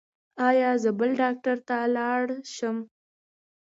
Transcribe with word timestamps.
ایا 0.47 0.71
زه 0.83 0.89
بل 0.99 1.11
ډاکټر 1.21 1.57
ته 1.67 1.77
لاړ 1.95 2.23
شم؟ 2.53 2.77